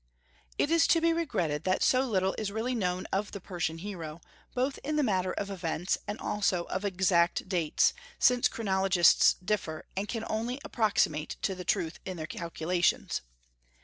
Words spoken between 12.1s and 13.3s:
their calculations.